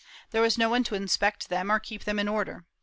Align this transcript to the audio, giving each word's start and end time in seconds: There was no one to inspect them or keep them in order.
There 0.31 0.41
was 0.41 0.57
no 0.57 0.67
one 0.67 0.83
to 0.85 0.95
inspect 0.95 1.49
them 1.49 1.71
or 1.71 1.79
keep 1.79 2.05
them 2.05 2.17
in 2.17 2.27
order. 2.27 2.65